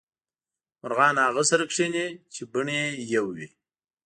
[0.81, 2.81] مرغان هغه سره کینې چې بڼې
[3.13, 3.47] یو وې